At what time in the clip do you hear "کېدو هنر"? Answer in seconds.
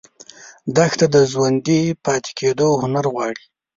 2.39-3.05